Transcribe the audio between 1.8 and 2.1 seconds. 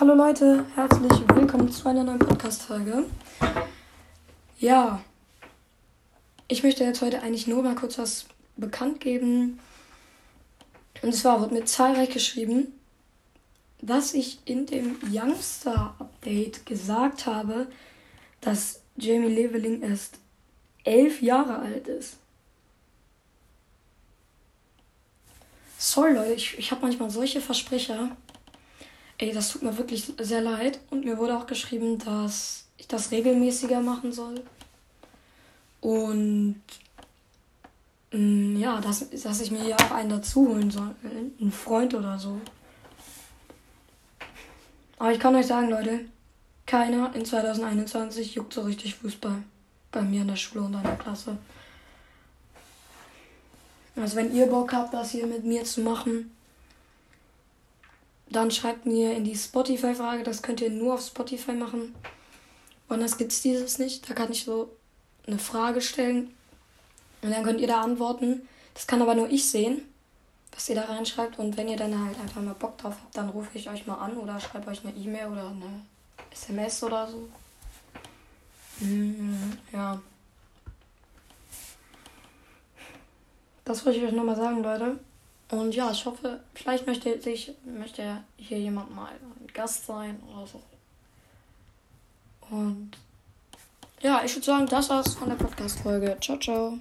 einer